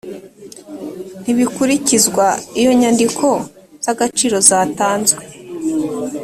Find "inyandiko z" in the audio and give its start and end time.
2.75-3.85